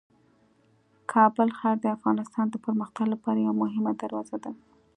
کابل 1.13 1.47
ښار 1.57 1.75
د 1.81 1.85
افغانستان 1.95 2.45
د 2.49 2.55
پرمختګ 2.65 3.05
لپاره 3.13 3.39
یوه 3.45 3.55
مهمه 3.63 3.91
دروازه 4.01 4.37
ده. 4.43 4.51